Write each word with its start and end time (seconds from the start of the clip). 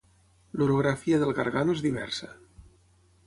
L'orografia 0.61 1.19
del 1.23 1.35
Gargano 1.41 1.77
és 1.79 1.83
diversa. 1.87 2.31